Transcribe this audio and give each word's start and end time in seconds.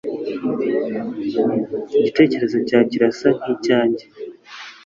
Igitekerezo 1.99 2.57
cya 2.67 2.79
kirasa 2.89 3.27
nkicyanjye. 3.39 4.03